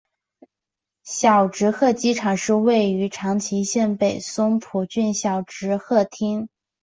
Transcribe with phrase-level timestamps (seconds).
[1.03, 6.49] 小值贺机场是位于长崎县北松浦郡小值贺町。